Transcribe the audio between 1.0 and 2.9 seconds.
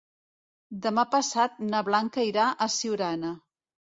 passat na Blanca irà a